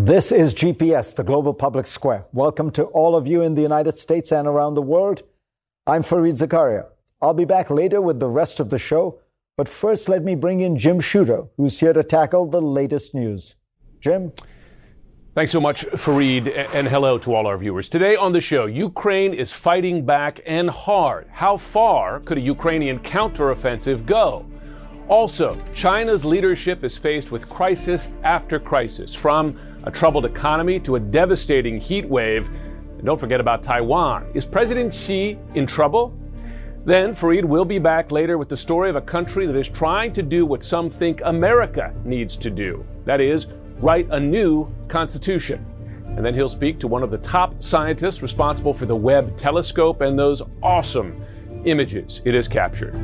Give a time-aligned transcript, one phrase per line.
[0.00, 2.26] This is GPS, the Global Public Square.
[2.32, 5.24] Welcome to all of you in the United States and around the world.
[5.88, 6.86] I'm Fareed Zakaria.
[7.20, 9.18] I'll be back later with the rest of the show,
[9.56, 13.56] but first let me bring in Jim Sciutto, who's here to tackle the latest news.
[13.98, 14.32] Jim?
[15.34, 17.88] Thanks so much, Fareed, and hello to all our viewers.
[17.88, 21.26] Today on the show, Ukraine is fighting back and hard.
[21.28, 24.46] How far could a Ukrainian counteroffensive go?
[25.08, 31.00] Also, China's leadership is faced with crisis after crisis, from a troubled economy to a
[31.00, 32.48] devastating heat wave.
[32.48, 34.30] And don't forget about Taiwan.
[34.34, 36.14] Is President Xi in trouble?
[36.84, 40.12] Then Fareed will be back later with the story of a country that is trying
[40.12, 42.84] to do what some think America needs to do.
[43.04, 43.46] That is,
[43.78, 45.64] write a new constitution.
[46.04, 50.02] And then he'll speak to one of the top scientists responsible for the Webb telescope
[50.02, 51.24] and those awesome
[51.64, 52.94] images it has captured.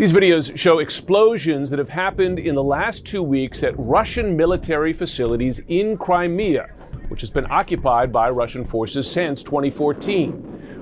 [0.00, 4.94] These videos show explosions that have happened in the last two weeks at Russian military
[4.94, 6.70] facilities in Crimea,
[7.08, 10.32] which has been occupied by Russian forces since 2014.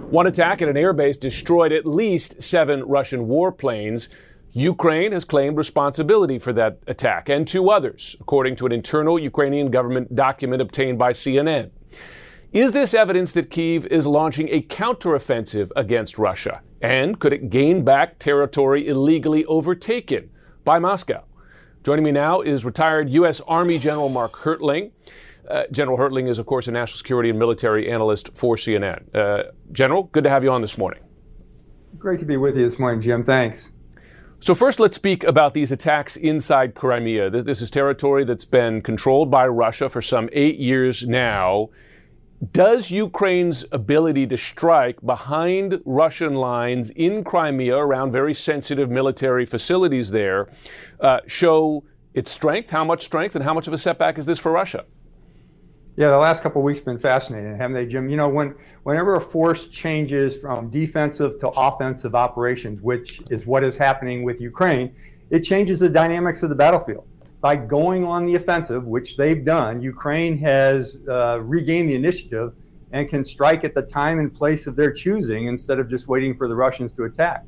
[0.08, 4.06] One attack at an airbase destroyed at least seven Russian warplanes.
[4.52, 9.68] Ukraine has claimed responsibility for that attack and two others, according to an internal Ukrainian
[9.72, 11.72] government document obtained by CNN.
[12.52, 16.62] Is this evidence that Kiev is launching a counteroffensive against Russia?
[16.80, 20.30] And could it gain back territory illegally overtaken
[20.64, 21.24] by Moscow?
[21.82, 23.40] Joining me now is retired U.S.
[23.48, 24.92] Army General Mark Hertling.
[25.48, 29.14] Uh, General Hertling is, of course, a national security and military analyst for CNN.
[29.14, 31.00] Uh, General, good to have you on this morning.
[31.98, 33.24] Great to be with you this morning, Jim.
[33.24, 33.72] Thanks.
[34.40, 37.30] So, first, let's speak about these attacks inside Crimea.
[37.30, 41.70] This is territory that's been controlled by Russia for some eight years now.
[42.52, 50.12] Does Ukraine's ability to strike behind Russian lines in Crimea around very sensitive military facilities
[50.12, 50.48] there
[51.00, 51.82] uh, show
[52.14, 52.70] its strength?
[52.70, 54.84] How much strength and how much of a setback is this for Russia?
[55.96, 58.08] Yeah, the last couple of weeks have been fascinating, haven't they, Jim?
[58.08, 63.64] You know, when whenever a force changes from defensive to offensive operations, which is what
[63.64, 64.94] is happening with Ukraine,
[65.30, 67.04] it changes the dynamics of the battlefield
[67.40, 72.52] by going on the offensive, which they've done, Ukraine has uh, regained the initiative
[72.92, 76.36] and can strike at the time and place of their choosing instead of just waiting
[76.36, 77.44] for the Russians to attack.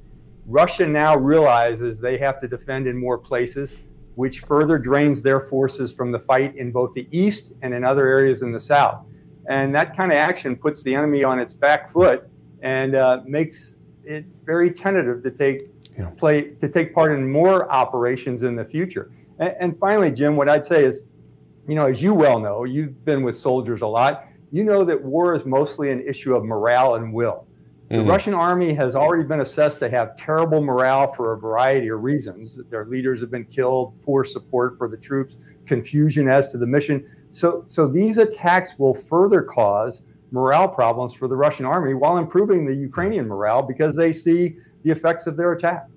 [0.47, 3.77] Russia now realizes they have to defend in more places,
[4.15, 8.07] which further drains their forces from the fight in both the east and in other
[8.07, 9.05] areas in the south.
[9.49, 12.29] And that kind of action puts the enemy on its back foot
[12.63, 13.75] and uh, makes
[14.05, 15.69] it very tentative to take
[15.99, 16.11] yeah.
[16.11, 19.11] play to take part in more operations in the future.
[19.41, 21.01] And, and finally, Jim, what I'd say is,
[21.67, 24.27] you know, as you well know, you've been with soldiers a lot.
[24.53, 27.47] You know that war is mostly an issue of morale and will.
[27.89, 28.09] The mm-hmm.
[28.09, 32.57] Russian army has already been assessed to have terrible morale for a variety of reasons.
[32.71, 35.35] Their leaders have been killed, poor support for the troops,
[35.67, 37.05] confusion as to the mission.
[37.33, 42.65] So, so these attacks will further cause morale problems for the Russian army while improving
[42.65, 45.91] the Ukrainian morale because they see the effects of their attacks.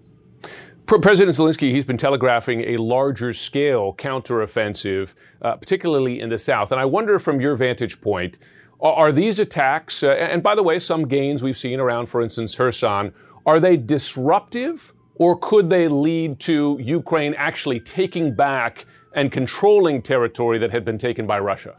[0.86, 6.72] President Zelensky, he's been telegraphing a larger scale counteroffensive, uh, particularly in the South.
[6.72, 8.38] And I wonder, from your vantage point,
[8.82, 12.22] are, are these attacks, uh, and by the way, some gains we've seen around, for
[12.22, 13.14] instance, Kherson,
[13.46, 20.58] are they disruptive or could they lead to Ukraine actually taking back and controlling territory
[20.58, 21.76] that had been taken by Russia?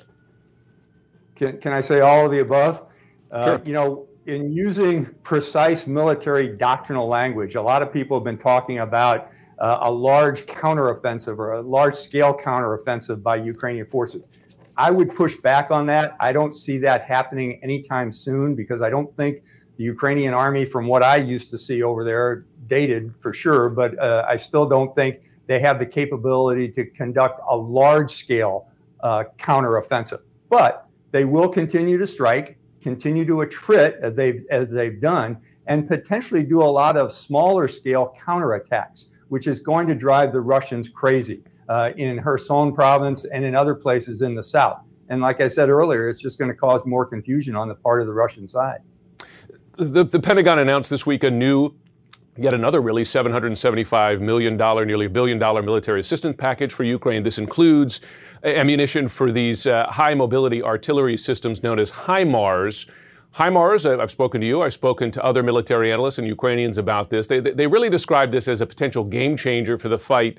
[1.37, 2.82] Can, can I say all of the above?
[3.31, 3.62] Uh, sure.
[3.64, 8.78] You know, in using precise military doctrinal language, a lot of people have been talking
[8.78, 14.26] about uh, a large counteroffensive or a large scale counteroffensive by Ukrainian forces.
[14.76, 16.16] I would push back on that.
[16.19, 19.43] I don't see that happening anytime soon because I don't think
[19.76, 23.99] the Ukrainian army, from what I used to see over there, dated for sure, but
[23.99, 28.69] uh, I still don't think they have the capability to conduct a large scale
[29.00, 30.20] uh, counteroffensive.
[30.49, 35.88] But they will continue to strike continue to attrit as they've, as they've done and
[35.88, 40.90] potentially do a lot of smaller scale counterattacks, which is going to drive the Russians
[40.90, 44.82] crazy uh, in Kherson province and in other places in the south.
[45.08, 48.02] And like I said earlier, it's just going to cause more confusion on the part
[48.02, 48.81] of the Russian side.
[49.78, 51.75] The, the Pentagon announced this week a new
[52.37, 57.22] yet another really $775 million, nearly a billion dollar military assistance package for Ukraine.
[57.22, 58.00] This includes
[58.44, 62.87] ammunition for these uh, high mobility artillery systems known as HIMARS.
[63.37, 67.26] HIMARS, I've spoken to you, I've spoken to other military analysts and Ukrainians about this.
[67.26, 70.38] They, they really describe this as a potential game changer for the fight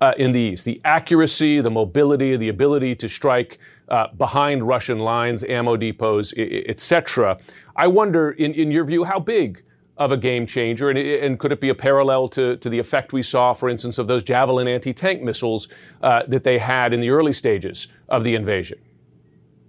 [0.00, 0.64] uh, in the east.
[0.64, 6.34] The accuracy, the mobility, the ability to strike uh, behind Russian lines, ammo depots,
[6.68, 7.38] etc.
[7.74, 9.62] I wonder, in, in your view, how big
[9.96, 13.12] of a game changer, and, and, could it be a parallel to, to the effect
[13.12, 15.68] we saw, for instance, of those Javelin anti tank missiles
[16.02, 18.78] uh, that they had in the early stages of the invasion?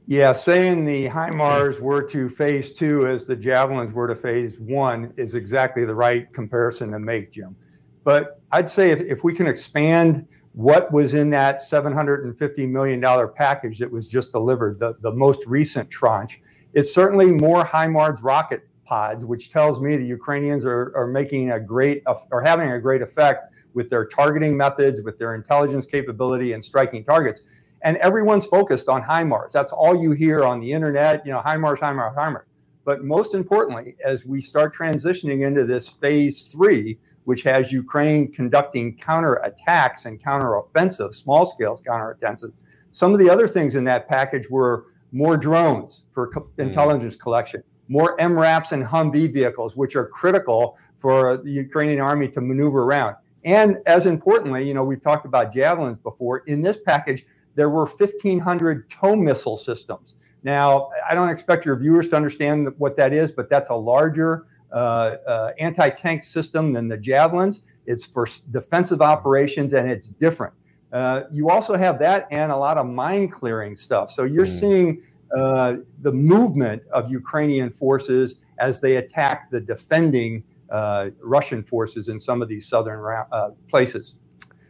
[0.06, 5.14] Yeah, saying the HIMARS were to phase two as the Javelins were to phase one
[5.18, 7.56] is exactly the right comparison to make, Jim.
[8.04, 13.02] But I'd say if, if we can expand what was in that $750 million
[13.36, 16.42] package that was just delivered, the, the most recent tranche,
[16.74, 21.60] it's certainly more HIMARS rocket pods, which tells me the Ukrainians are, are making a
[21.60, 26.64] great, are having a great effect with their targeting methods, with their intelligence capability and
[26.64, 27.42] striking targets.
[27.84, 29.52] And everyone's focused on HIMARS.
[29.52, 32.46] That's all you hear on the internet, you know, HIMARS, HIMARS, HIMARS.
[32.86, 38.98] But most importantly, as we start transitioning into this phase three, which has Ukraine conducting
[38.98, 42.54] counterattacks and counteroffensive, small scale counteroffensive.
[42.94, 46.60] Some of the other things in that package were more drones for co- mm.
[46.60, 52.42] intelligence collection, more MRAPs and Humvee vehicles, which are critical for the Ukrainian army to
[52.42, 53.16] maneuver around.
[53.46, 56.40] And as importantly, you know, we've talked about javelins before.
[56.40, 57.26] In this package,
[57.56, 60.16] there were 1,500 TOW missile systems.
[60.44, 64.46] Now, I don't expect your viewers to understand what that is, but that's a larger
[64.72, 67.62] uh, uh, anti-tank system than the javelins.
[67.86, 70.54] It's for defensive operations and it's different.
[70.92, 74.12] Uh, you also have that and a lot of mine clearing stuff.
[74.12, 74.60] So you're mm.
[74.60, 75.02] seeing
[75.36, 82.20] uh, the movement of Ukrainian forces as they attack the defending uh, Russian forces in
[82.20, 84.14] some of these southern uh, places.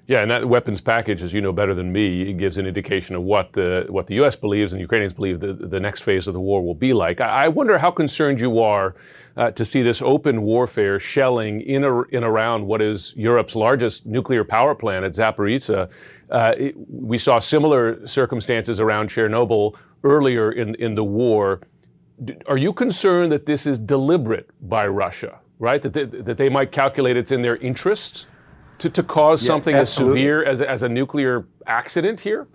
[0.07, 3.24] Yeah, and that weapons package, as you know better than me, gives an indication of
[3.24, 4.38] what the what the U.S.
[4.38, 7.19] believes and Ukrainians believe the, the next phase of the war will be like.
[7.19, 8.95] I, wonder how concerned you are
[9.36, 14.06] uh, to see this open warfare shelling in a, in around what is Europe's largest
[14.06, 15.89] nuclear power plant at Zaporizhia.
[16.31, 21.62] Uh, it, we saw similar circumstances around Chernobyl earlier in in the war.
[22.48, 25.40] Are you concerned that this is deliberate by Russia?
[25.60, 28.28] Right, that they, that they might calculate it's in their interest
[28.78, 30.20] to, to cause yeah, something absolutely.
[30.20, 32.48] as severe as, as a nuclear accident here?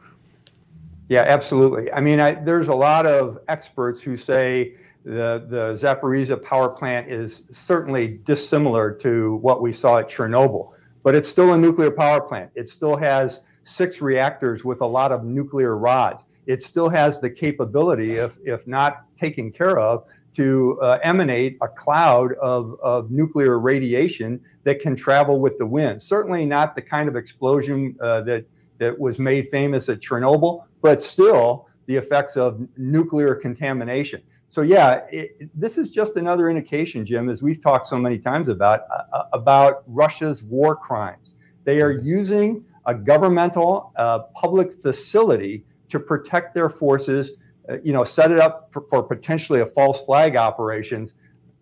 [1.09, 1.93] Yeah, absolutely.
[1.93, 7.11] I mean, I, there's a lot of experts who say the, the Zaporizhzhia power plant
[7.11, 10.71] is certainly dissimilar to what we saw at Chernobyl,
[11.03, 12.51] but it's still a nuclear power plant.
[12.55, 16.25] It still has six reactors with a lot of nuclear rods.
[16.47, 20.05] It still has the capability, if, if not taken care of,
[20.35, 26.03] to uh, emanate a cloud of, of nuclear radiation that can travel with the wind.
[26.03, 28.47] Certainly not the kind of explosion uh, that,
[28.79, 34.23] that was made famous at Chernobyl, but still the effects of nuclear contamination.
[34.49, 38.49] So, yeah, it, this is just another indication, Jim, as we've talked so many times
[38.49, 41.35] about, uh, uh about Russia's war crimes.
[41.65, 47.33] They are using a governmental uh, public facility to protect their forces
[47.69, 51.15] uh, you know, set it up for, for potentially a false flag operations.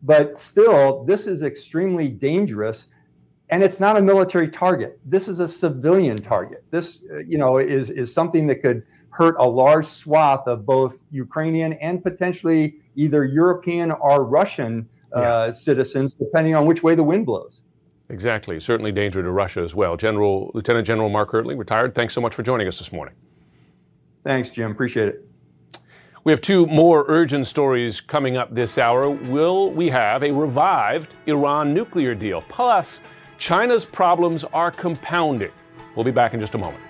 [0.03, 2.88] But still, this is extremely dangerous
[3.50, 4.99] and it's not a military target.
[5.05, 6.65] This is a civilian target.
[6.71, 10.96] This, uh, you know, is is something that could hurt a large swath of both
[11.10, 15.53] Ukrainian and potentially either European or Russian uh, yeah.
[15.53, 17.60] citizens, depending on which way the wind blows.
[18.08, 18.60] Exactly.
[18.60, 19.96] Certainly danger to Russia as well.
[19.96, 21.94] General Lieutenant General Mark Hertling, retired.
[21.94, 23.15] Thanks so much for joining us this morning.
[24.24, 24.70] Thanks, Jim.
[24.70, 25.27] Appreciate it.
[26.22, 29.08] We have two more urgent stories coming up this hour.
[29.08, 32.43] Will we have a revived Iran nuclear deal?
[32.48, 33.00] Plus,
[33.39, 35.50] China's problems are compounding.
[35.96, 36.82] We'll be back in just a moment.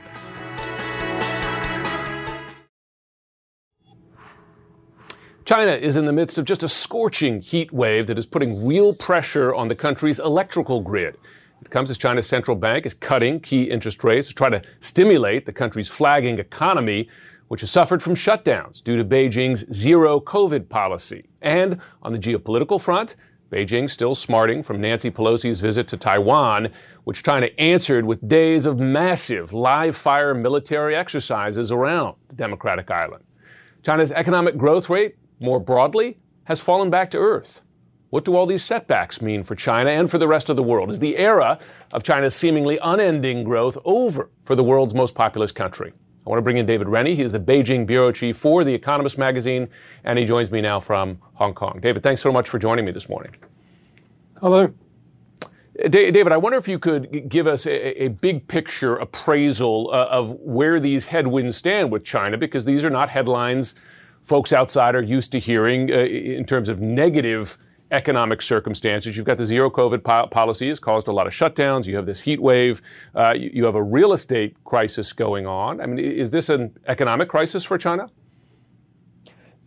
[5.44, 8.94] China is in the midst of just a scorching heat wave that is putting real
[8.94, 11.16] pressure on the country's electrical grid.
[11.62, 15.46] It comes as China's central bank is cutting key interest rates to try to stimulate
[15.46, 17.08] the country's flagging economy
[17.50, 21.24] which has suffered from shutdowns due to Beijing's zero COVID policy.
[21.42, 23.16] And on the geopolitical front,
[23.50, 26.68] Beijing still smarting from Nancy Pelosi's visit to Taiwan,
[27.02, 33.24] which China answered with days of massive live fire military exercises around the democratic island.
[33.82, 37.62] China's economic growth rate, more broadly, has fallen back to earth.
[38.10, 40.90] What do all these setbacks mean for China and for the rest of the world?
[40.90, 41.60] Is the era
[41.92, 45.92] of China's seemingly unending growth over for the world's most populous country?
[46.26, 47.14] I want to bring in David Rennie.
[47.14, 49.68] He is the Beijing bureau chief for The Economist magazine,
[50.02, 51.78] and he joins me now from Hong Kong.
[51.80, 53.32] David, thanks so much for joining me this morning.
[54.40, 54.74] Hello.
[55.88, 60.32] David, I wonder if you could give us a, a big picture appraisal uh, of
[60.40, 63.76] where these headwinds stand with China, because these are not headlines
[64.24, 67.56] folks outside are used to hearing uh, in terms of negative
[67.90, 69.16] economic circumstances.
[69.16, 71.87] You've got the zero COVID po- policy has caused a lot of shutdowns.
[71.87, 72.82] You have this heat wave.
[73.14, 75.80] Uh, you, you have a real estate crisis going on.
[75.80, 78.09] I mean, is this an economic crisis for China?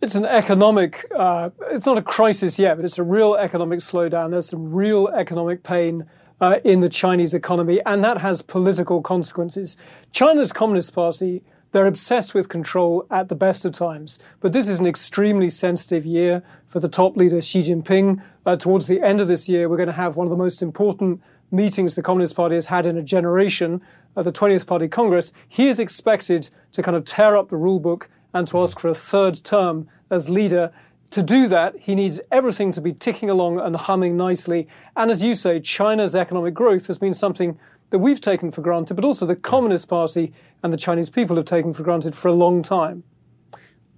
[0.00, 4.30] It's an economic, uh, it's not a crisis yet, but it's a real economic slowdown.
[4.30, 6.04] There's some real economic pain
[6.40, 9.78] uh, in the Chinese economy, and that has political consequences.
[10.12, 11.42] China's Communist Party
[11.74, 14.20] they're obsessed with control at the best of times.
[14.38, 18.22] But this is an extremely sensitive year for the top leader, Xi Jinping.
[18.46, 20.62] Uh, towards the end of this year, we're going to have one of the most
[20.62, 23.82] important meetings the Communist Party has had in a generation,
[24.16, 25.32] uh, the 20th Party Congress.
[25.48, 28.86] He is expected to kind of tear up the rule book and to ask for
[28.86, 30.70] a third term as leader.
[31.10, 34.68] To do that, he needs everything to be ticking along and humming nicely.
[34.96, 37.58] And as you say, China's economic growth has been something
[37.94, 40.32] that we've taken for granted, but also the Communist Party
[40.64, 43.04] and the Chinese people have taken for granted for a long time.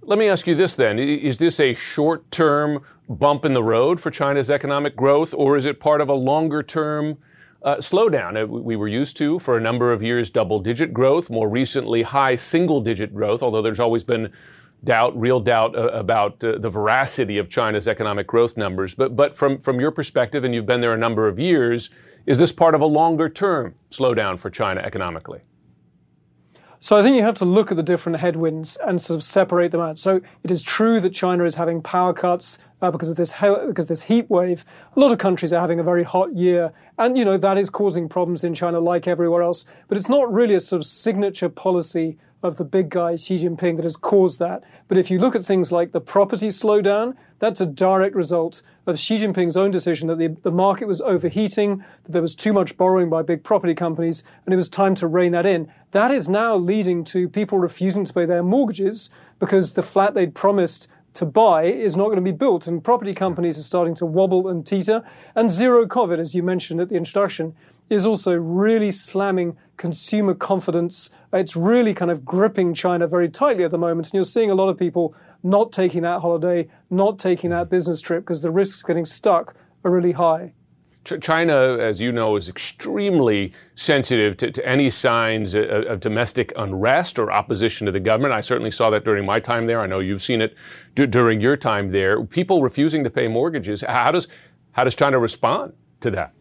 [0.03, 0.99] Let me ask you this then.
[0.99, 5.65] Is this a short term bump in the road for China's economic growth, or is
[5.65, 7.17] it part of a longer term
[7.63, 8.39] uh, slowdown?
[8.39, 12.03] Uh, we were used to, for a number of years, double digit growth, more recently,
[12.03, 14.31] high single digit growth, although there's always been
[14.83, 18.93] doubt, real doubt uh, about uh, the veracity of China's economic growth numbers.
[18.93, 21.89] But, but from, from your perspective, and you've been there a number of years,
[22.27, 25.41] is this part of a longer term slowdown for China economically?
[26.79, 29.71] So I think you have to look at the different headwinds and sort of separate
[29.71, 29.97] them out.
[29.97, 33.65] So it is true that China is having power cuts uh, because of this he-
[33.65, 34.63] because of this heat wave.
[34.95, 37.71] A lot of countries are having a very hot year, and you know that is
[37.71, 39.65] causing problems in China like everywhere else.
[39.87, 43.77] But it's not really a sort of signature policy of the big guy Xi Jinping
[43.77, 44.63] that has caused that.
[44.87, 48.97] But if you look at things like the property slowdown, that's a direct result of
[48.97, 52.77] Xi Jinping's own decision that the, the market was overheating, that there was too much
[52.77, 55.71] borrowing by big property companies, and it was time to rein that in.
[55.91, 60.33] That is now leading to people refusing to pay their mortgages because the flat they'd
[60.33, 64.05] promised to buy is not going to be built, and property companies are starting to
[64.05, 65.03] wobble and teeter.
[65.35, 67.55] And zero COVID, as you mentioned at the introduction,
[67.89, 71.09] is also really slamming consumer confidence.
[71.33, 74.07] It's really kind of gripping China very tightly at the moment.
[74.07, 77.75] And you're seeing a lot of people not taking that holiday, not taking that mm-hmm.
[77.75, 80.53] business trip because the risks getting stuck are really high.
[81.21, 87.17] China, as you know, is extremely sensitive to, to any signs of, of, domestic unrest
[87.17, 88.33] or opposition to the government.
[88.33, 89.79] I certainly saw that during my time there.
[89.79, 90.55] I know you've seen it
[90.95, 92.21] d- during your time there.
[92.25, 93.81] People refusing to pay mortgages.
[93.81, 94.27] How does
[94.73, 96.33] how does China respond to that?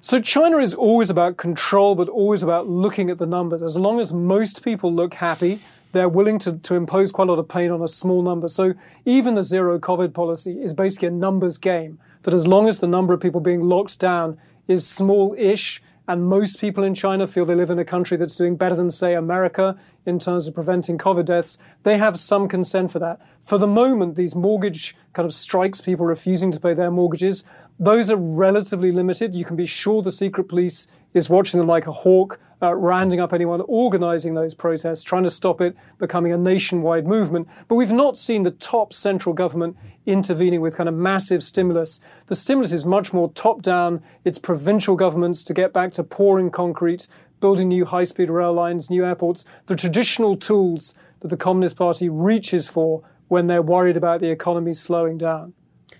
[0.00, 3.62] So China is always about control, but always about looking at the numbers.
[3.62, 5.62] As long as most people look happy,
[5.96, 8.48] they're willing to, to impose quite a lot of pain on a small number.
[8.48, 8.74] So
[9.04, 11.98] even the zero COVID policy is basically a numbers game.
[12.22, 14.36] That as long as the number of people being locked down
[14.68, 18.56] is small-ish, and most people in China feel they live in a country that's doing
[18.56, 23.00] better than, say, America in terms of preventing COVID deaths, they have some consent for
[23.00, 23.20] that.
[23.42, 27.44] For the moment, these mortgage kind of strikes, people refusing to pay their mortgages,
[27.78, 29.34] those are relatively limited.
[29.34, 33.20] You can be sure the secret police is watching them like a hawk, uh, rounding
[33.20, 37.48] up anyone organizing those protests, trying to stop it becoming a nationwide movement.
[37.68, 42.00] But we've not seen the top central government intervening with kind of massive stimulus.
[42.26, 44.02] The stimulus is much more top down.
[44.24, 47.08] It's provincial governments to get back to pouring concrete,
[47.40, 52.08] building new high speed rail lines, new airports, the traditional tools that the Communist Party
[52.08, 55.52] reaches for when they're worried about the economy slowing down.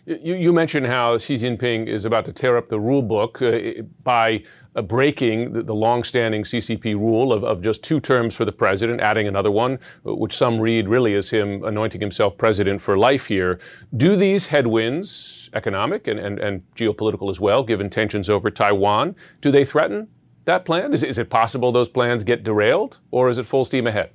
[0.05, 3.83] You, you, mentioned how Xi Jinping is about to tear up the rule book uh,
[4.05, 4.45] by
[4.77, 9.01] uh, breaking the, the long-standing CCP rule of, of just two terms for the president,
[9.01, 13.27] adding another one, uh, which some read really as him anointing himself president for life
[13.27, 13.59] here.
[13.97, 19.51] Do these headwinds, economic and, and, and geopolitical as well, given tensions over Taiwan, do
[19.51, 20.09] they threaten
[20.45, 20.93] that plan?
[20.93, 24.11] Is, is it possible those plans get derailed, or is it full steam ahead?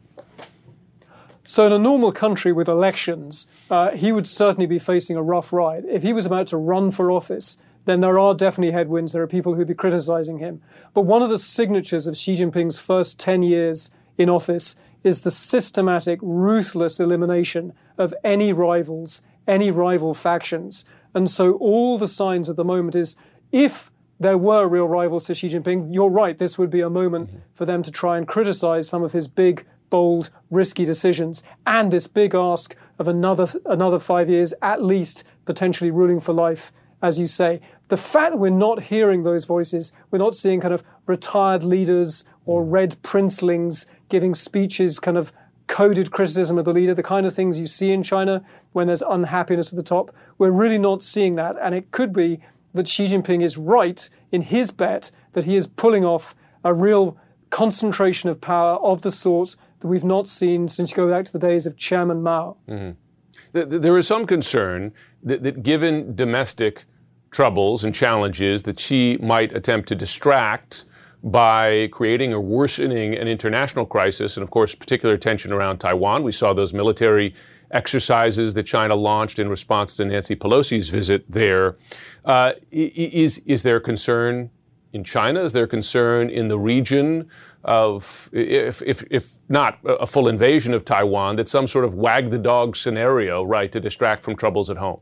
[1.43, 5.51] So, in a normal country with elections, uh, he would certainly be facing a rough
[5.51, 5.85] ride.
[5.85, 9.13] If he was about to run for office, then there are definitely headwinds.
[9.13, 10.61] There are people who'd be criticizing him.
[10.93, 15.31] But one of the signatures of Xi Jinping's first 10 years in office is the
[15.31, 20.85] systematic, ruthless elimination of any rivals, any rival factions.
[21.13, 23.15] And so, all the signs at the moment is
[23.51, 27.31] if there were real rivals to Xi Jinping, you're right, this would be a moment
[27.53, 32.07] for them to try and criticize some of his big bold, risky decisions, and this
[32.07, 36.71] big ask of another another five years at least, potentially ruling for life,
[37.01, 37.59] as you say.
[37.91, 42.23] The fact that we're not hearing those voices, we're not seeing kind of retired leaders
[42.45, 45.33] or red princelings giving speeches, kind of
[45.67, 49.01] coded criticism of the leader, the kind of things you see in China when there's
[49.01, 50.15] unhappiness at the top.
[50.37, 52.39] We're really not seeing that, and it could be
[52.73, 56.33] that Xi Jinping is right in his bet that he is pulling off
[56.63, 57.17] a real
[57.49, 61.33] concentration of power of the sort that we've not seen since you go back to
[61.33, 62.55] the days of Chairman Mao.
[62.69, 63.81] Mm-hmm.
[63.81, 64.93] There is some concern
[65.23, 66.85] that, that given domestic
[67.31, 70.85] troubles and challenges, that Xi might attempt to distract
[71.23, 76.23] by creating or worsening an international crisis, and of course, particular tension around Taiwan.
[76.23, 77.35] We saw those military
[77.71, 81.77] exercises that China launched in response to Nancy Pelosi's visit there.
[82.25, 84.49] Uh, is is there concern
[84.93, 85.43] in China?
[85.43, 87.29] Is there concern in the region
[87.63, 92.31] of, if, if, if not a full invasion of Taiwan, that some sort of wag
[92.31, 94.99] the dog scenario, right, to distract from troubles at home?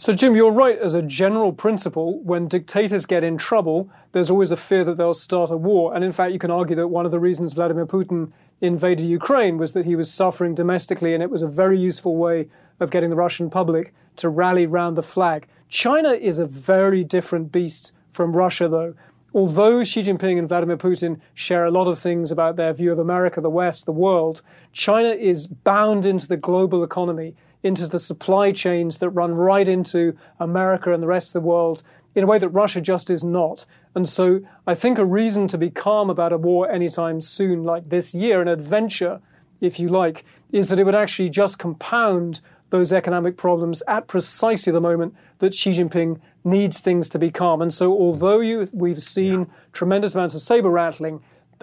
[0.00, 2.20] So, Jim, you're right as a general principle.
[2.20, 5.94] When dictators get in trouble, there's always a fear that they'll start a war.
[5.94, 9.58] And in fact, you can argue that one of the reasons Vladimir Putin invaded Ukraine
[9.58, 12.48] was that he was suffering domestically, and it was a very useful way
[12.80, 15.46] of getting the Russian public to rally round the flag.
[15.68, 18.94] China is a very different beast from Russia, though.
[19.34, 22.98] Although Xi Jinping and Vladimir Putin share a lot of things about their view of
[22.98, 24.40] America, the West, the world,
[24.72, 30.16] China is bound into the global economy, into the supply chains that run right into
[30.38, 31.82] America and the rest of the world
[32.14, 33.66] in a way that Russia just is not.
[33.94, 37.88] And so I think a reason to be calm about a war anytime soon, like
[37.88, 39.20] this year, an adventure,
[39.60, 42.40] if you like, is that it would actually just compound
[42.70, 47.60] those economic problems at precisely the moment that Xi Jinping needs things to be calm.
[47.60, 49.46] And so, although you, we've seen yeah.
[49.72, 51.20] tremendous amounts of saber rattling,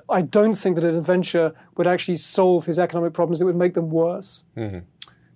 [0.09, 3.41] I don't think that an adventure would actually solve his economic problems.
[3.41, 4.43] It would make them worse.
[4.55, 4.79] Mm-hmm.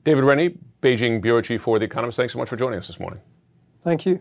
[0.03, 2.99] David Rennie, Beijing Bureau Chief for The Economist, thanks so much for joining us this
[2.99, 3.19] morning.
[3.83, 4.19] Thank you.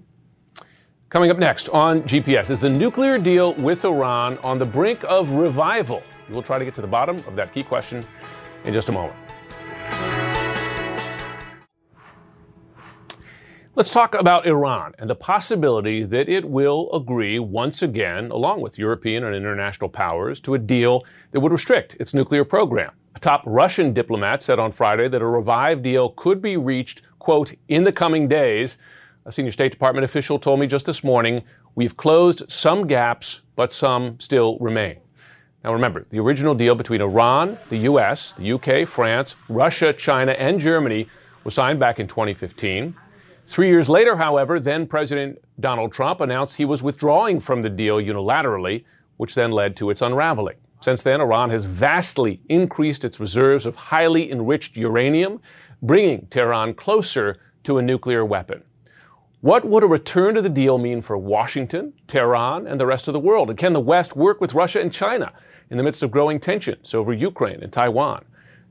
[1.08, 5.30] Coming up next on GPS is the nuclear deal with Iran on the brink of
[5.30, 6.02] revival.
[6.28, 8.06] We'll try to get to the bottom of that key question
[8.64, 9.16] in just a moment.
[13.76, 18.78] Let's talk about Iran and the possibility that it will agree once again, along with
[18.78, 22.90] European and international powers, to a deal that would restrict its nuclear program.
[23.14, 27.54] A top Russian diplomat said on Friday that a revived deal could be reached, quote,
[27.68, 28.78] in the coming days.
[29.24, 31.40] A senior State Department official told me just this morning
[31.76, 34.96] we've closed some gaps, but some still remain.
[35.62, 40.58] Now remember, the original deal between Iran, the US, the UK, France, Russia, China, and
[40.58, 41.08] Germany
[41.44, 42.96] was signed back in 2015.
[43.50, 47.96] Three years later, however, then President Donald Trump announced he was withdrawing from the deal
[47.96, 48.84] unilaterally,
[49.16, 50.54] which then led to its unraveling.
[50.80, 55.40] Since then, Iran has vastly increased its reserves of highly enriched uranium,
[55.82, 58.62] bringing Tehran closer to a nuclear weapon.
[59.40, 63.14] What would a return to the deal mean for Washington, Tehran, and the rest of
[63.14, 63.50] the world?
[63.50, 65.32] And can the West work with Russia and China
[65.70, 68.24] in the midst of growing tensions over Ukraine and Taiwan?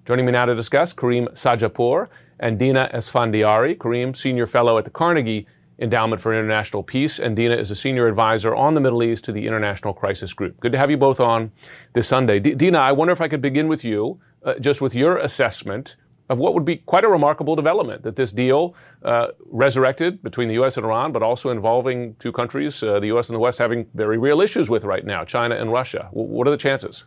[0.05, 2.07] Joining me now to discuss, Karim Sadjadpour
[2.39, 3.75] and Dina Esfandiary.
[3.75, 5.47] Karim, Senior Fellow at the Carnegie
[5.81, 9.31] Endowment for International Peace, and Dina is a Senior Advisor on the Middle East to
[9.31, 10.59] the International Crisis Group.
[10.59, 11.51] Good to have you both on
[11.93, 12.39] this Sunday.
[12.39, 15.95] D- Dina, I wonder if I could begin with you, uh, just with your assessment
[16.29, 20.53] of what would be quite a remarkable development that this deal uh, resurrected between the
[20.55, 20.77] U.S.
[20.77, 23.29] and Iran, but also involving two countries, uh, the U.S.
[23.29, 26.09] and the West, having very real issues with right now, China and Russia.
[26.11, 27.05] W- what are the chances?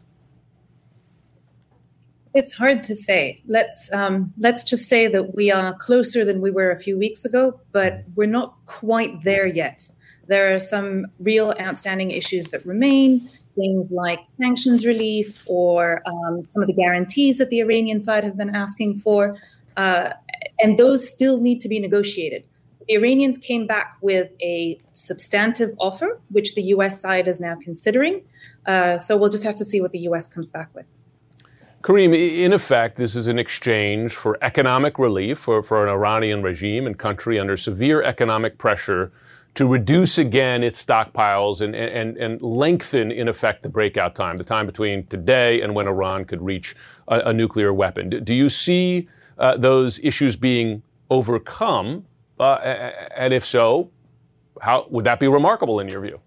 [2.35, 3.43] It's hard to say.
[3.47, 7.25] Let's um, let's just say that we are closer than we were a few weeks
[7.25, 9.87] ago, but we're not quite there yet.
[10.29, 16.63] There are some real outstanding issues that remain, things like sanctions relief or um, some
[16.63, 19.37] of the guarantees that the Iranian side have been asking for,
[19.77, 20.11] uh,
[20.63, 22.45] and those still need to be negotiated.
[22.89, 27.01] The Iranians came back with a substantive offer, which the U.S.
[27.01, 28.23] side is now considering.
[28.65, 30.29] Uh, so we'll just have to see what the U.S.
[30.29, 30.87] comes back with.
[31.83, 36.87] Karim, in effect, this is an exchange for economic relief for, for an Iranian regime
[36.87, 39.11] and country under severe economic pressure
[39.55, 44.45] to reduce again its stockpiles and, and, and lengthen, in effect, the breakout time, the
[44.45, 46.77] time between today and when Iran could reach
[47.09, 48.23] a, a nuclear weapon.
[48.25, 52.07] Do you see uh, those issues being overcome?
[52.39, 52.55] Uh,
[53.17, 53.91] and if so,
[54.61, 56.21] how would that be remarkable in your view?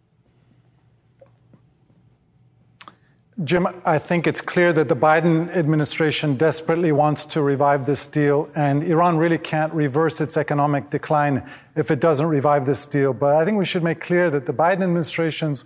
[3.43, 8.47] Jim, I think it's clear that the Biden administration desperately wants to revive this deal,
[8.55, 11.43] and Iran really can't reverse its economic decline
[11.75, 13.13] if it doesn't revive this deal.
[13.13, 15.65] But I think we should make clear that the Biden administration's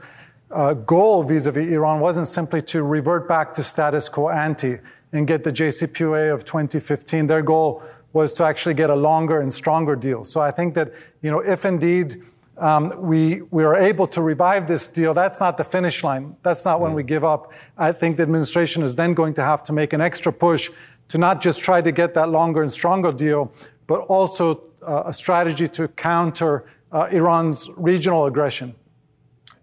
[0.49, 4.79] uh, goal vis a vis Iran wasn't simply to revert back to status quo ante
[5.13, 7.27] and get the JCPOA of 2015.
[7.27, 10.25] Their goal was to actually get a longer and stronger deal.
[10.25, 12.23] So I think that, you know, if indeed
[12.59, 15.13] um, we, we are able to revive this deal.
[15.13, 16.35] That's not the finish line.
[16.43, 17.51] That's not when we give up.
[17.77, 20.69] I think the administration is then going to have to make an extra push
[21.07, 23.51] to not just try to get that longer and stronger deal,
[23.87, 28.75] but also uh, a strategy to counter uh, Iran's regional aggression.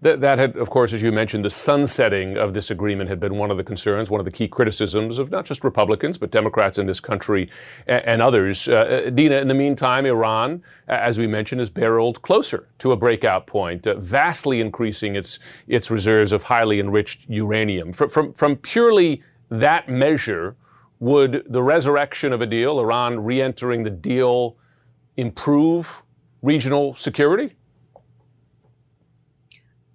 [0.03, 3.37] That, that had, of course, as you mentioned, the sunsetting of this agreement had been
[3.37, 6.77] one of the concerns, one of the key criticisms of not just Republicans, but Democrats
[6.77, 7.51] in this country
[7.87, 8.69] and, and others.
[8.69, 8.75] Uh,
[9.07, 13.47] uh Dina, in the meantime, Iran, as we mentioned, has barreled closer to a breakout
[13.47, 17.95] point, uh, vastly increasing its, its reserves of highly enriched uranium.
[17.95, 20.57] From, from, from purely that measure,
[21.01, 24.57] would the resurrection of a deal, Iran re entering the deal,
[25.17, 26.03] improve
[26.43, 27.57] regional security?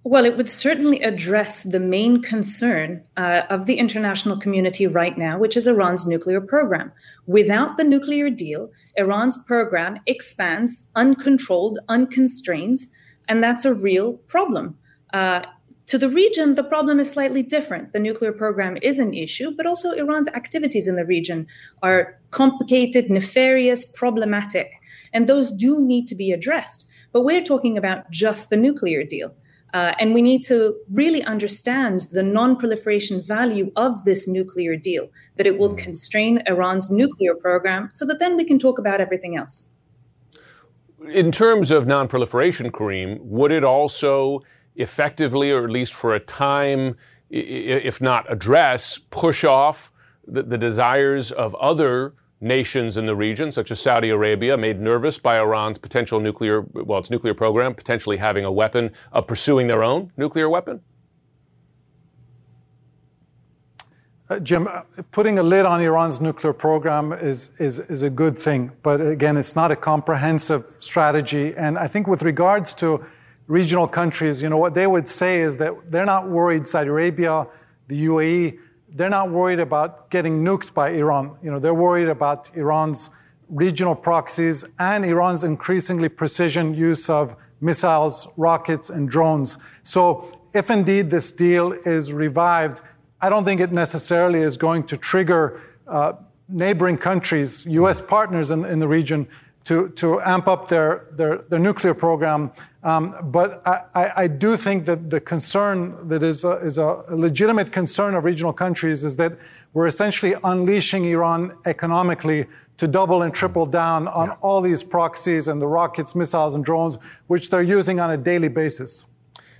[0.04, 5.38] Well, it would certainly address the main concern uh, of the international community right now,
[5.38, 6.90] which is Iran's nuclear program.
[7.26, 12.78] Without the nuclear deal, Iran's program expands uncontrolled, unconstrained,
[13.28, 14.76] and that's a real problem.
[15.12, 15.42] Uh,
[15.86, 17.92] to the region, the problem is slightly different.
[17.92, 21.46] The nuclear program is an issue, but also Iran's activities in the region
[21.84, 24.72] are complicated, nefarious, problematic,
[25.12, 26.88] and those do need to be addressed.
[27.12, 29.32] But we're talking about just the nuclear deal.
[29.72, 35.08] Uh, and we need to really understand the non proliferation value of this nuclear deal,
[35.36, 35.78] that it will mm.
[35.78, 39.68] constrain Iran's nuclear program, so that then we can talk about everything else.
[41.10, 44.42] In terms of non proliferation, Karim, would it also
[44.76, 46.96] effectively, or at least for a time,
[47.30, 49.90] if not address, push off
[50.26, 55.18] the, the desires of other nations in the region, such as Saudi Arabia, made nervous
[55.18, 59.82] by Iran's potential nuclear, well, its nuclear program, potentially having a weapon of pursuing their
[59.82, 60.80] own nuclear weapon?
[64.28, 68.38] Uh, Jim, uh, putting a lid on Iran's nuclear program is, is, is a good
[68.38, 68.72] thing.
[68.82, 71.54] But again, it's not a comprehensive strategy.
[71.54, 73.04] And I think with regards to
[73.46, 77.46] regional countries, you know, what they would say is that they're not worried, Saudi Arabia,
[77.88, 78.58] the UAE,
[78.94, 81.36] they're not worried about getting nuked by Iran.
[81.42, 83.10] You know, they're worried about Iran's
[83.48, 89.58] regional proxies and Iran's increasingly precision use of missiles, rockets, and drones.
[89.82, 92.82] So if indeed this deal is revived,
[93.20, 96.14] I don't think it necessarily is going to trigger uh,
[96.48, 98.00] neighboring countries, U.S.
[98.00, 99.28] partners in, in the region,
[99.64, 102.50] to, to amp up their, their, their nuclear program.
[102.82, 107.70] Um, but I, I, do think that the concern that is a, is a legitimate
[107.70, 109.38] concern of regional countries is that
[109.72, 112.46] we're essentially unleashing Iran economically
[112.78, 114.36] to double and triple down on yeah.
[114.40, 116.98] all these proxies and the rockets, missiles, and drones,
[117.28, 119.04] which they're using on a daily basis.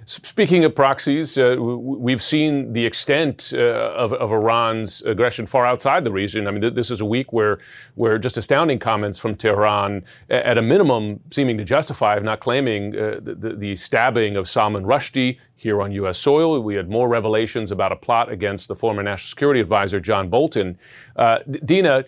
[0.04, 6.02] Speaking of proxies, uh, we've seen the extent uh, of, of, Iran's aggression far outside
[6.02, 6.48] the region.
[6.48, 7.60] I mean, th- this is a week where,
[7.94, 12.96] where just astounding comments from Tehran, at a minimum, seeming to justify, if not claiming,
[12.96, 16.18] uh, the, the, stabbing of Salman Rushdie here on U.S.
[16.18, 16.60] soil.
[16.60, 20.78] We had more revelations about a plot against the former National Security Advisor John Bolton.
[21.14, 22.04] Uh, Dina,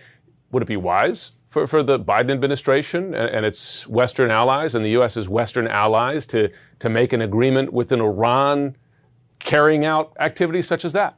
[0.50, 4.84] would it be wise for, for the Biden administration and, and, its Western allies and
[4.84, 8.76] the U.S.'s Western allies to, to make an agreement with an Iran
[9.38, 11.14] carrying out activities such as that?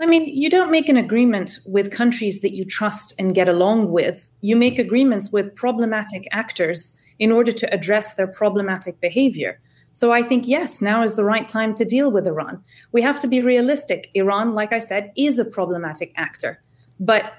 [0.00, 3.90] I mean, you don't make an agreement with countries that you trust and get along
[3.90, 4.30] with.
[4.40, 9.60] You make agreements with problematic actors in order to address their problematic behavior.
[9.92, 12.64] So I think, yes, now is the right time to deal with Iran.
[12.92, 14.10] We have to be realistic.
[14.14, 16.62] Iran, like I said, is a problematic actor.
[17.00, 17.34] But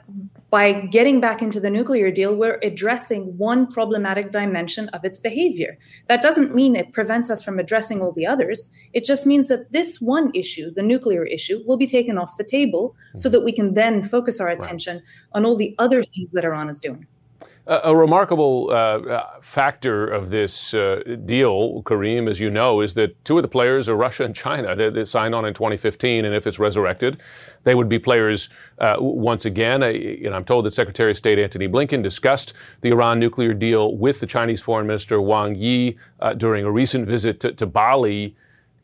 [0.49, 5.77] by getting back into the nuclear deal, we're addressing one problematic dimension of its behavior.
[6.07, 8.67] That doesn't mean it prevents us from addressing all the others.
[8.93, 12.43] It just means that this one issue, the nuclear issue, will be taken off the
[12.43, 15.03] table so that we can then focus our attention right.
[15.33, 17.05] on all the other things that Iran is doing.
[17.71, 23.23] A, remarkable uh, uh, factor of this uh, deal, Karim, as you know, is that
[23.23, 24.75] two of the players are Russia and China.
[24.75, 27.21] They, they signed on in 2015, and if it's resurrected,
[27.65, 29.84] they would be players uh, once again.
[29.84, 34.19] and I'm told that Secretary of State Antony Blinken discussed the Iran nuclear deal with
[34.19, 38.36] the Chinese Foreign Minister Wang Yi uh, during a recent visit to, to Bali.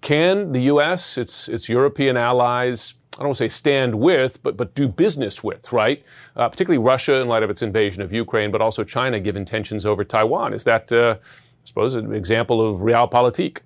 [0.02, 4.58] Can the U.S., its, its European allies, I don't want to say stand with, but,
[4.58, 6.04] but do business with, right?
[6.36, 9.86] Uh, particularly Russia in light of its invasion of Ukraine, but also China given tensions
[9.86, 10.54] over Taiwan.
[10.54, 11.25] Is that, uh, I
[11.63, 13.60] suppose, an example of realpolitik?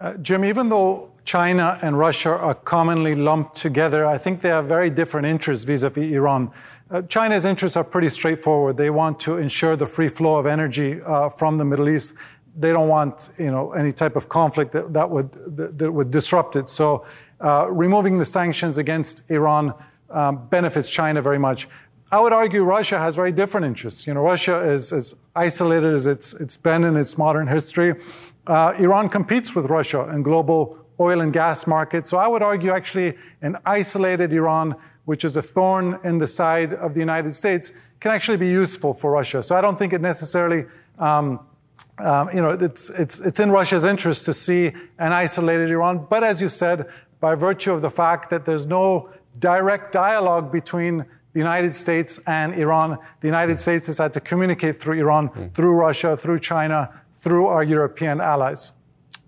[0.00, 4.64] Uh, Jim, even though China and Russia are commonly lumped together, I think they have
[4.64, 6.50] very different interests vis a vis Iran.
[6.90, 8.76] Uh, China's interests are pretty straightforward.
[8.76, 12.16] They want to ensure the free flow of energy uh, from the Middle East
[12.56, 16.10] they don't want you know any type of conflict that, that would that, that would
[16.10, 16.68] disrupt it.
[16.68, 17.04] So
[17.40, 19.74] uh, removing the sanctions against Iran
[20.10, 21.68] um, benefits China very much.
[22.10, 24.06] I would argue Russia has very different interests.
[24.06, 27.94] You know, Russia is as isolated as it's it's been in its modern history.
[28.46, 32.10] Uh, Iran competes with Russia in global oil and gas markets.
[32.10, 34.74] So I would argue actually an isolated Iran,
[35.06, 38.92] which is a thorn in the side of the United States, can actually be useful
[38.92, 39.42] for Russia.
[39.42, 40.66] So I don't think it necessarily.
[40.98, 41.40] Um,
[41.98, 46.06] um, you know, it's, it's, it's in Russia's interest to see an isolated Iran.
[46.08, 46.88] But as you said,
[47.20, 52.54] by virtue of the fact that there's no direct dialogue between the United States and
[52.54, 55.54] Iran, the United States has had to communicate through Iran, mm.
[55.54, 58.72] through Russia, through China, through our European allies.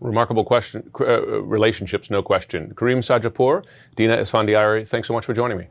[0.00, 2.74] Remarkable question, uh, relationships, no question.
[2.76, 3.64] Karim Sadjadpour,
[3.96, 5.66] Dina Esfandiary, thanks so much for joining me.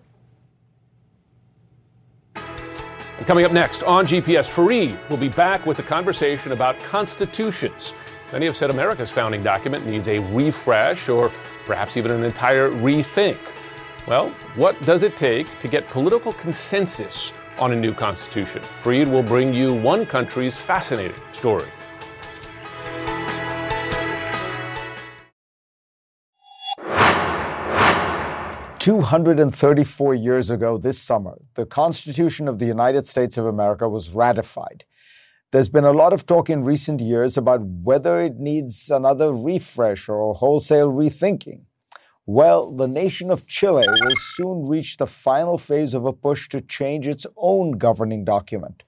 [3.23, 7.93] And coming up next on GPS, Fareed will be back with a conversation about constitutions.
[8.33, 11.31] Many have said America's founding document needs a refresh or
[11.65, 13.38] perhaps even an entire rethink.
[14.09, 18.62] Well, what does it take to get political consensus on a new constitution?
[18.83, 21.69] Fareed will bring you one country's fascinating story.
[28.84, 34.84] 234 years ago this summer, the Constitution of the United States of America was ratified.
[35.54, 40.10] There's been a lot of talk in recent years about whether it needs another refresh
[40.10, 41.62] or wholesale rethinking.
[42.26, 46.60] Well, the nation of Chile will soon reach the final phase of a push to
[46.60, 48.84] change its own governing document.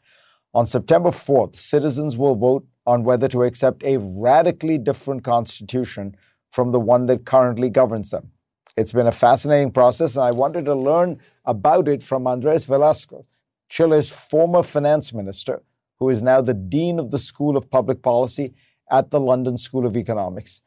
[0.53, 6.17] On September 4th, citizens will vote on whether to accept a radically different constitution
[6.51, 8.31] from the one that currently governs them.
[8.77, 13.25] It's been a fascinating process, and I wanted to learn about it from Andres Velasco,
[13.69, 15.63] Chile's former finance minister,
[15.97, 18.53] who is now the dean of the School of Public Policy
[18.91, 20.61] at the London School of Economics.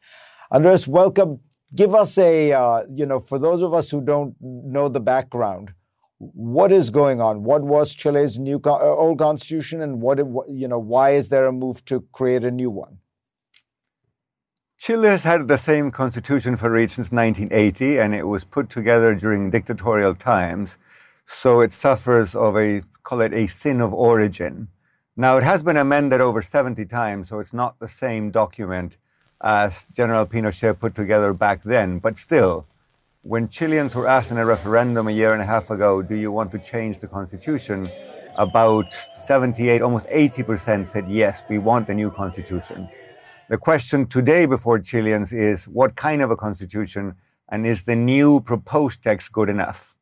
[0.49, 1.39] Andres, welcome.
[1.75, 5.71] Give us a, uh, you know, for those of us who don't know the background,
[6.17, 7.43] what is going on?
[7.43, 10.17] What was Chile's new uh, old constitution, and what,
[10.49, 12.97] you know, why is there a move to create a new one?
[14.79, 19.13] Chile has had the same constitution for Fareed since 1980, and it was put together
[19.13, 20.77] during dictatorial times.
[21.25, 24.69] So it suffers of a, call it a sin of origin.
[25.17, 28.95] Now, it has been amended over 70 times, so it's not the same document
[29.41, 31.99] as General Pinochet put together back then.
[31.99, 32.65] But still,
[33.23, 36.31] when Chileans were asked in a referendum a year and a half ago, do you
[36.31, 37.91] want to change the constitution?
[38.37, 42.87] About 78, almost 80% said yes, we want a new constitution.
[43.49, 47.15] The question today before Chileans is what kind of a constitution
[47.49, 49.95] and is the new proposed text good enough?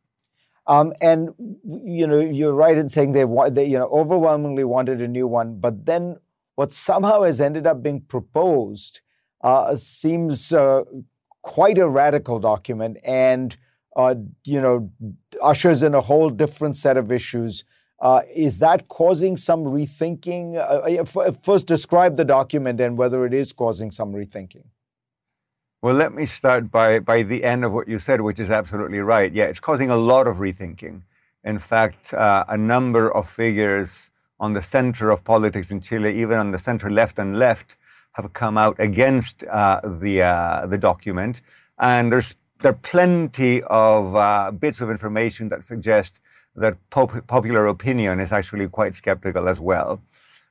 [0.67, 1.29] Um, and
[1.63, 5.62] you know, you're right in saying they, they, you know, overwhelmingly wanted a new one.
[5.62, 6.17] But then,
[6.55, 8.99] what somehow has ended up being proposed
[9.39, 10.83] uh, seems uh,
[11.41, 13.55] quite a radical document, and
[13.95, 14.91] uh, you know,
[15.41, 17.63] ushers in a whole different set of issues
[17.99, 20.55] uh, is that causing some rethinking?
[20.55, 24.65] Uh, uh, first, describe the document and whether it is causing some rethinking.
[25.81, 28.99] Well, let me start by, by the end of what you said, which is absolutely
[28.99, 29.31] right.
[29.31, 31.03] Yeah, it's causing a lot of rethinking.
[31.43, 36.38] In fact, uh, a number of figures on the center of politics in Chile, even
[36.38, 37.75] on the center left and left,
[38.13, 41.41] have come out against uh, the, uh, the document.
[41.79, 46.19] And there's there are plenty of bits of information that suggest
[46.58, 50.02] that pop- popular opinion is actually quite skeptical as well.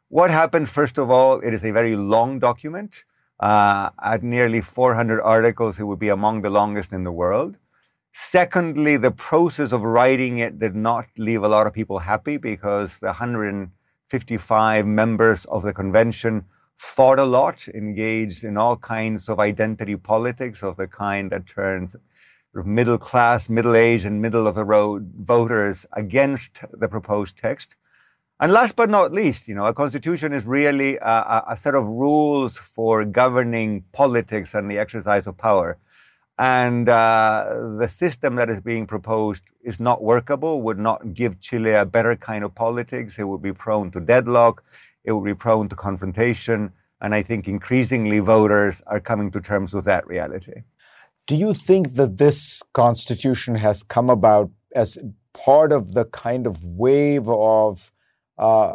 [0.08, 3.04] What happened, first of all, it is a very long document.
[3.38, 7.56] Uh, at nearly 400 articles, it would be among the longest in the world.
[8.12, 12.98] Secondly, the process of writing it did not leave a lot of people happy because
[13.00, 16.46] the 155 members of the convention
[16.78, 21.96] fought a lot, engaged in all kinds of identity politics of the kind that turns
[22.64, 27.74] middle class, middle aged, and middle of the road voters against the proposed text.
[28.38, 31.84] And last but not least, you know, a constitution is really a, a, set of
[31.86, 35.78] rules for governing politics and the exercise of power.
[36.38, 37.46] And uh,
[37.78, 42.14] the system that is being proposed is not workable, would not give Chile a better
[42.14, 43.18] kind of politics.
[43.18, 44.62] It would be prone to deadlock,
[45.04, 46.72] it would be prone to confrontation.
[47.00, 50.62] And I think increasingly voters are coming to terms with that reality.
[51.26, 54.96] Do you think that this constitution has come about as
[55.34, 57.92] part of the kind of wave of
[58.38, 58.74] uh,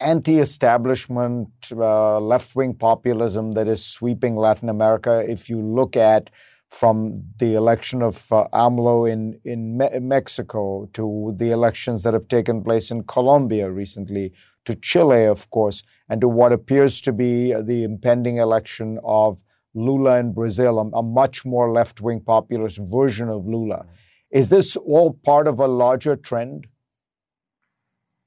[0.00, 5.24] anti establishment, uh, left wing populism that is sweeping Latin America?
[5.28, 6.30] If you look at
[6.70, 12.26] from the election of uh, AMLO in, in Me- Mexico to the elections that have
[12.26, 14.32] taken place in Colombia recently,
[14.64, 19.42] to Chile, of course, and to what appears to be the impending election of
[19.74, 23.86] Lula in Brazil, a, a much more left wing populist version of Lula.
[24.30, 26.66] Is this all part of a larger trend?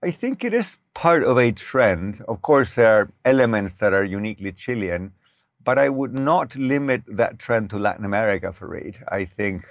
[0.04, 2.22] I think it is part of a trend.
[2.28, 5.14] Of course, there are elements that are uniquely Chilean,
[5.64, 8.98] but I would not limit that trend to Latin America Fareed.
[9.08, 9.64] I think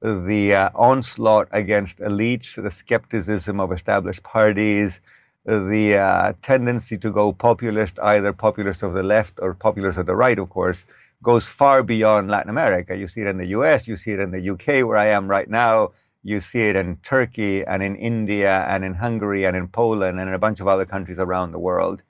[0.00, 5.00] the uh, onslaught against elites, the skepticism of established parties,
[5.44, 10.14] the uh, tendency to go populist, either populist of the left or populist of the
[10.14, 10.84] right, of course,
[11.22, 12.96] goes far beyond Latin America.
[12.96, 15.28] You see it in the US, you see it in the UK, where I am
[15.28, 19.68] right now, you see it in Turkey and in India and in Hungary and in
[19.68, 22.02] Poland and in a bunch of other countries around the world.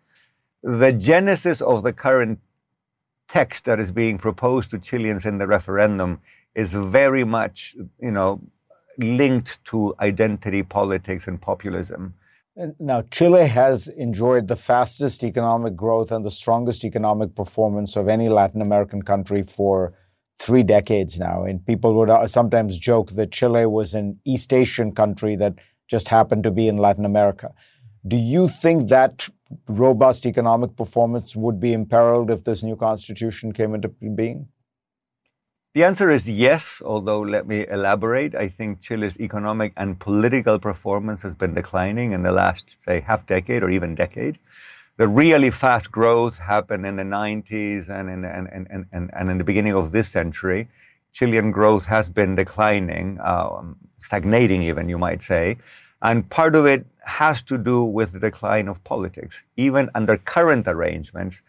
[0.62, 2.38] The genesis of the current
[3.28, 6.20] text that is being proposed to Chileans in the referendum
[6.54, 8.40] is very much, you know,
[8.98, 12.14] linked to identity politics and populism.
[12.78, 18.28] Now, Chile has enjoyed the fastest economic growth and the strongest economic performance of any
[18.28, 19.94] Latin American country for
[20.38, 21.44] three decades now.
[21.44, 25.54] And people would uh, sometimes joke that Chile was an East Asian country that
[25.88, 27.54] just happened to be in Latin America.
[28.06, 29.28] Do you think that
[29.68, 34.48] robust economic performance would be imperiled if this new constitution came into being?
[35.74, 38.34] The answer is yes, although let me elaborate.
[38.34, 43.26] I think Chile's economic and political performance has been declining in the last, say, half
[43.26, 44.38] decade or even decade.
[44.98, 49.38] The really fast growth happened in the 90s and in, and, and, and, and in
[49.38, 50.68] the beginning of this century.
[51.12, 55.56] Chilean growth has been declining, um, stagnating even, you might say.
[56.02, 59.42] And part of it has to do with the decline of politics.
[59.56, 61.40] Even under current arrangements,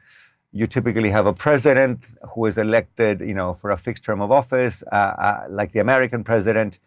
[0.54, 4.32] you typically have a president who is elected, you know, for a fixed term of
[4.32, 6.78] office, uh, uh, like the American president.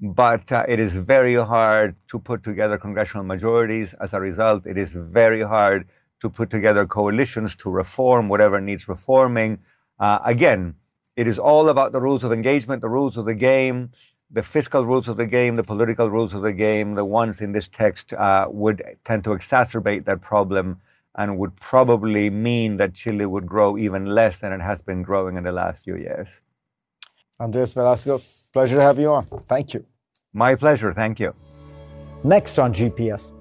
[0.00, 3.94] But uh, it is very hard to put together congressional majorities.
[3.94, 5.88] As a result, it is very hard
[6.20, 9.58] to put together coalitions to reform whatever needs reforming.
[9.98, 10.76] Uh, again,
[11.16, 13.90] it is all about the rules of engagement, the rules of the game,
[14.30, 16.94] the fiscal rules of the game, the political rules of the game.
[16.94, 20.80] The ones in this text uh, would tend to exacerbate that problem
[21.16, 25.36] and would probably mean that Chile would grow even less than it has been growing
[25.36, 26.28] in the last few years.
[27.40, 28.20] Andres Velasco,
[28.52, 29.26] pleasure to have you on.
[29.48, 29.84] Thank you.
[30.32, 30.92] My pleasure.
[30.92, 31.34] Thank you.
[32.22, 33.32] Next on GPS,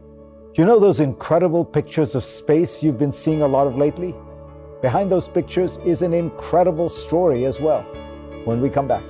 [0.55, 4.15] you know those incredible pictures of space you've been seeing a lot of lately?
[4.81, 7.81] Behind those pictures is an incredible story as well.
[8.45, 9.03] When we come back.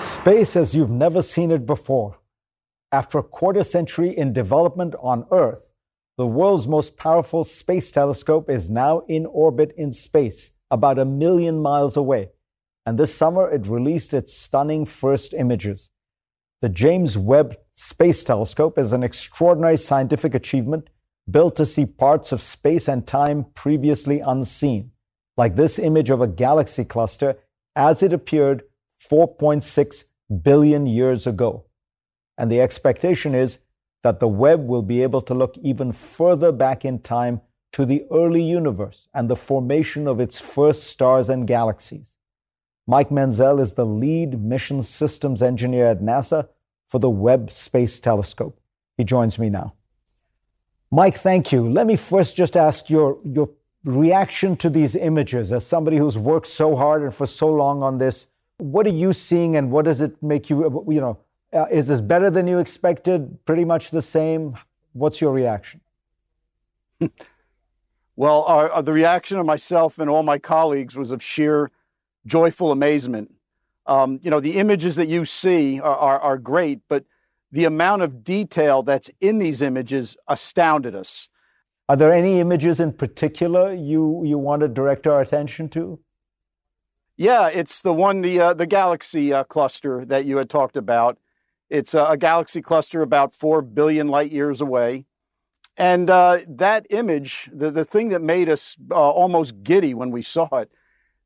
[0.00, 2.18] Space as you've never seen it before
[2.90, 5.72] after a quarter century in development on Earth,
[6.16, 11.60] the world's most powerful space telescope is now in orbit in space, about a million
[11.60, 12.30] miles away.
[12.84, 15.90] And this summer, it released its stunning first images.
[16.60, 20.88] The James Webb Space Telescope is an extraordinary scientific achievement
[21.30, 24.90] built to see parts of space and time previously unseen,
[25.36, 27.36] like this image of a galaxy cluster
[27.76, 28.64] as it appeared
[29.08, 30.04] 4.6
[30.42, 31.67] billion years ago.
[32.38, 33.58] And the expectation is
[34.02, 37.40] that the Webb will be able to look even further back in time
[37.72, 42.16] to the early universe and the formation of its first stars and galaxies.
[42.86, 46.48] Mike Menzel is the lead mission systems engineer at NASA
[46.88, 48.58] for the Webb Space Telescope.
[48.96, 49.74] He joins me now.
[50.90, 51.68] Mike, thank you.
[51.68, 53.50] Let me first just ask your, your
[53.84, 57.98] reaction to these images as somebody who's worked so hard and for so long on
[57.98, 58.28] this.
[58.56, 61.18] What are you seeing and what does it make you, you know,
[61.52, 63.44] uh, is this better than you expected?
[63.44, 64.56] Pretty much the same?
[64.92, 65.80] What's your reaction?
[68.16, 71.70] well, uh, the reaction of myself and all my colleagues was of sheer
[72.26, 73.34] joyful amazement.
[73.86, 77.04] Um, you know, the images that you see are, are, are great, but
[77.50, 81.30] the amount of detail that's in these images astounded us.
[81.88, 85.98] Are there any images in particular you, you want to direct our attention to?
[87.16, 91.18] Yeah, it's the one, the, uh, the galaxy uh, cluster that you had talked about.
[91.70, 95.06] It's a, galaxy cluster about 4 billion light years away.
[95.76, 100.22] And uh, that image, the, the thing that made us uh, almost giddy when we
[100.22, 100.70] saw it,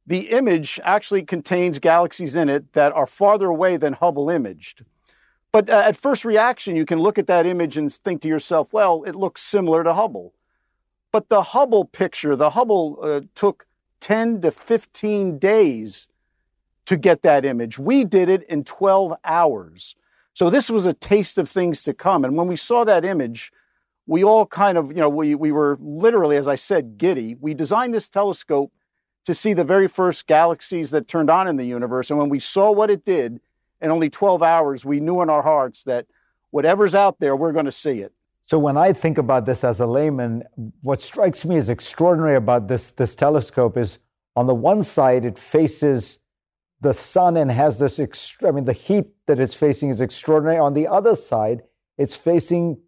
[0.06, 4.84] the image actually contains galaxies in it that are farther away than Hubble imaged.
[5.52, 8.72] But uh, at first reaction, you can look at that image and think to yourself,
[8.72, 10.34] well, it looks similar to Hubble.
[11.12, 13.66] But the Hubble picture, the Hubble uh, took
[14.00, 16.08] 10 to 15 days
[16.86, 17.78] to get that image.
[17.78, 19.94] We did it in 12 hours.
[20.34, 22.24] So this was a taste of things to come.
[22.24, 23.52] And when we saw that image,
[24.06, 27.36] we all kind of, you know, we, we were literally, as I said, giddy.
[27.40, 28.72] We designed this telescope
[29.24, 32.10] to see the very first galaxies that turned on in the universe.
[32.10, 33.40] And when we saw what it did
[33.80, 36.06] in only 12 hours, we knew in our hearts that
[36.50, 38.12] whatever's out there, we're going to see it.
[38.44, 40.42] So when I think about this as a layman,
[40.82, 43.98] what strikes me as extraordinary about this, this telescope is
[44.34, 46.18] on the one side, it faces
[46.82, 50.58] the sun and has this, ext- I mean, the heat that it's facing is extraordinary.
[50.58, 51.62] On the other side,
[51.96, 52.78] it's facing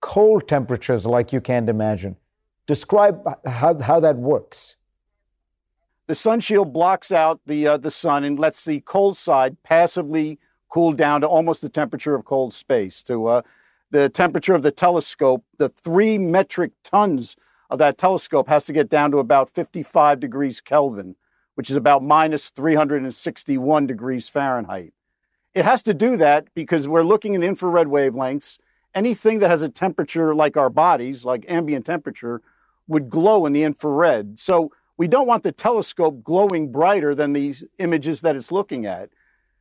[0.00, 2.16] cold temperatures like you can't imagine.
[2.66, 4.76] Describe how, how that works.
[6.06, 10.38] the sun shield blocks out the uh, the sun and lets the cold side passively
[10.68, 13.02] cool down to almost the temperature of cold space.
[13.04, 13.42] To uh,
[13.90, 17.36] the temperature of the telescope, the three metric tons
[17.70, 21.16] of that telescope has to get down to about 55 degrees Kelvin,
[21.54, 24.92] which is about minus 361 degrees Fahrenheit.
[25.54, 28.58] It has to do that because we're looking in infrared wavelengths.
[28.94, 32.42] Anything that has a temperature like our bodies, like ambient temperature,
[32.88, 34.38] would glow in the infrared.
[34.38, 39.10] So we don't want the telescope glowing brighter than the images that it's looking at.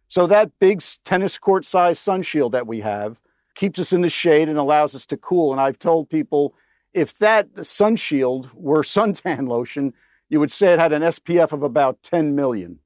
[0.07, 3.21] So that big tennis court size sun shield that we have
[3.55, 5.51] keeps us in the shade and allows us to cool.
[5.51, 6.53] And I've told people
[6.93, 9.93] if that sun shield were suntan lotion,
[10.33, 12.79] you would say it had an SPF of about 10 million.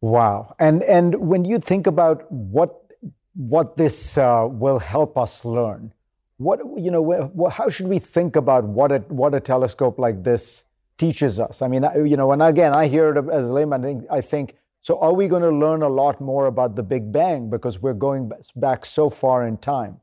[0.00, 0.54] Wow.
[0.58, 2.84] And and when you think about what
[3.34, 5.92] what this uh, will help us learn,
[6.38, 10.64] what you know, how should we think about what a what a telescope like this
[10.98, 11.62] teaches us?
[11.62, 13.84] I mean, you know, and again, I hear it as a layman.
[13.84, 14.98] I think, I think so.
[15.00, 18.30] Are we going to learn a lot more about the Big Bang because we're going
[18.54, 20.00] back so far in time?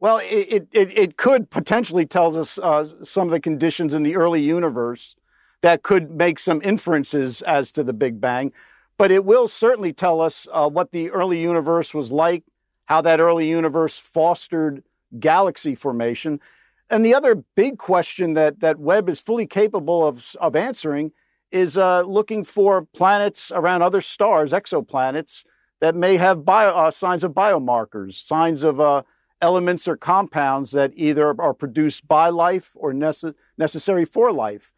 [0.00, 4.16] Well, it, it, it could potentially tell us uh, some of the conditions in the
[4.16, 5.14] early universe
[5.62, 8.52] that could make some inferences as to the Big Bang,
[8.96, 12.44] but it will certainly tell us uh, what the early universe was like,
[12.86, 14.82] how that early universe fostered
[15.18, 16.40] galaxy formation.
[16.88, 21.12] And the other big question that, that Webb is fully capable of, of answering
[21.52, 25.44] is uh, looking for planets around other stars, exoplanets,
[25.80, 29.02] that may have bio, uh, signs of biomarkers, signs of uh,
[29.40, 34.72] elements or compounds that either are produced by life or nece- necessary for life.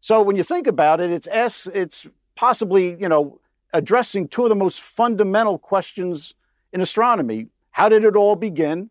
[0.00, 3.40] So when you think about it, it's S, it's possibly, you know,
[3.72, 6.34] addressing two of the most fundamental questions
[6.72, 7.48] in astronomy.
[7.70, 8.90] How did it all begin?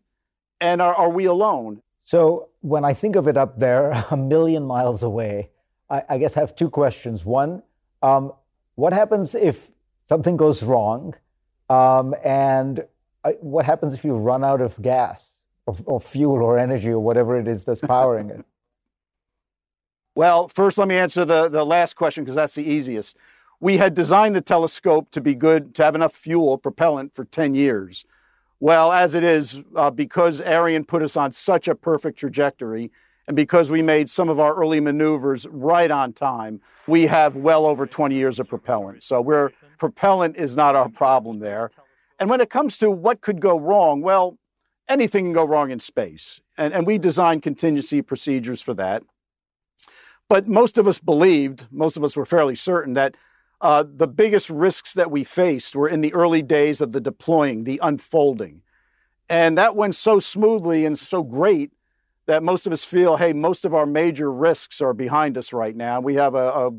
[0.60, 1.82] And are, are we alone?
[2.00, 5.50] So when I think of it up there, a million miles away,
[5.90, 7.24] I, I guess I have two questions.
[7.24, 7.62] One,
[8.02, 8.32] um,
[8.74, 9.70] what happens if
[10.08, 11.14] something goes wrong?
[11.68, 12.84] Um, and
[13.40, 15.32] what happens if you run out of gas
[15.66, 18.44] or, or fuel or energy or whatever it is that's powering it?
[20.18, 23.16] Well, first, let me answer the, the last question because that's the easiest.
[23.60, 27.54] We had designed the telescope to be good, to have enough fuel, propellant for 10
[27.54, 28.04] years.
[28.58, 32.90] Well, as it is, uh, because Ariane put us on such a perfect trajectory,
[33.28, 37.64] and because we made some of our early maneuvers right on time, we have well
[37.64, 39.04] over 20 years of propellant.
[39.04, 41.70] So we're propellant is not our problem there.
[42.18, 44.36] And when it comes to what could go wrong, well,
[44.88, 46.40] anything can go wrong in space.
[46.56, 49.04] And, and we designed contingency procedures for that.
[50.28, 53.16] But most of us believed, most of us were fairly certain that
[53.60, 57.64] uh, the biggest risks that we faced were in the early days of the deploying,
[57.64, 58.62] the unfolding.
[59.28, 61.72] And that went so smoothly and so great
[62.26, 65.74] that most of us feel, hey, most of our major risks are behind us right
[65.74, 66.00] now.
[66.00, 66.70] We have a, a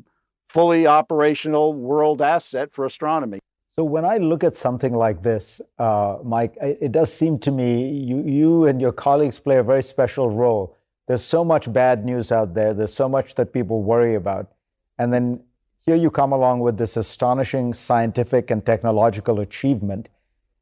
[0.46, 3.40] fully operational world asset for astronomy.
[3.72, 7.90] So when I look at something like this, uh, Mike, it does seem to me
[7.90, 10.76] you, you and your colleagues play a very special role.
[11.10, 12.72] There's so much bad news out there.
[12.72, 14.52] There's so much that people worry about.
[15.00, 15.40] And then
[15.84, 20.08] here you come along with this astonishing scientific and technological achievement.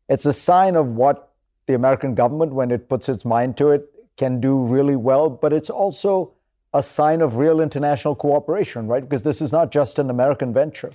[0.08, 1.34] It's a sign of what
[1.66, 5.30] the American government, when it puts its mind to it, can do really well.
[5.30, 6.32] But it's also
[6.74, 9.04] a sign of real international cooperation, right?
[9.04, 10.94] Because this is not just an American venture.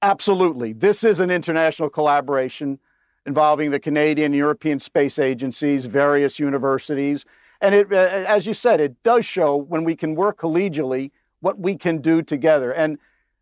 [0.00, 0.72] Absolutely.
[0.72, 2.78] This is an international collaboration
[3.26, 7.26] involving the Canadian European space agencies, various universities.
[7.62, 11.58] And it, uh, as you said, it does show when we can work collegially what
[11.58, 12.72] we can do together.
[12.72, 12.98] And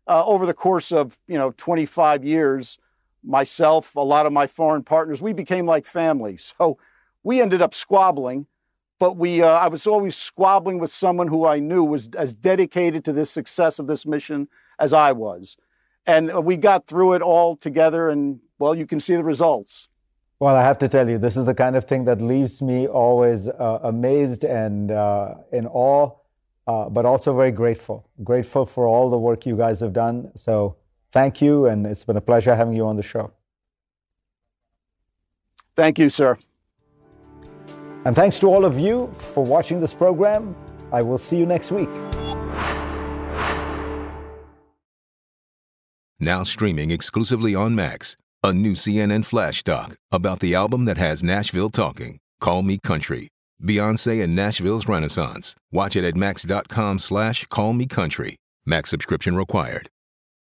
[0.07, 2.77] uh, over the course of you know 25 years,
[3.23, 6.37] myself, a lot of my foreign partners, we became like family.
[6.57, 6.77] So
[7.23, 8.47] we ended up squabbling,
[8.97, 13.03] but we uh, I was always squabbling with someone who I knew was as dedicated
[13.05, 14.47] to the success of this mission
[14.79, 15.57] as I was
[16.05, 19.87] and we got through it all together and well you can see the results
[20.41, 22.87] well i have to tell you this is the kind of thing that leaves me
[22.87, 26.11] always uh, amazed and uh, in awe
[26.67, 28.07] uh, but also very grateful.
[28.23, 30.31] Grateful for all the work you guys have done.
[30.35, 30.77] So
[31.11, 33.31] thank you and it's been a pleasure having you on the show.
[35.75, 36.37] Thank you sir.
[38.05, 40.55] And thanks to all of you for watching this program.
[40.91, 41.89] I will see you next week.
[46.19, 51.21] Now streaming exclusively on Max, a new CNN flash doc about the album that has
[51.21, 53.27] Nashville talking, Call Me Country.
[53.63, 55.55] Beyonce and Nashville's Renaissance.
[55.71, 58.37] Watch it at max.com slash call me country.
[58.65, 59.87] Max subscription required.